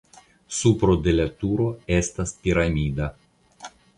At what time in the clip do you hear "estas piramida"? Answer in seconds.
1.97-3.13